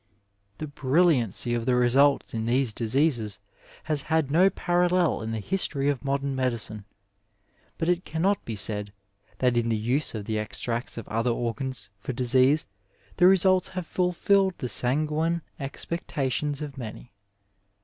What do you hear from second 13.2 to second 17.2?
results have fulfilled the sanguine expectations of many.